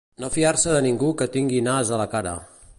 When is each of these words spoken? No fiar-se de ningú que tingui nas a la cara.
No 0.21 0.29
fiar-se 0.35 0.71
de 0.77 0.79
ningú 0.85 1.11
que 1.19 1.29
tingui 1.37 1.63
nas 1.69 1.93
a 1.95 2.01
la 2.05 2.09
cara. 2.17 2.37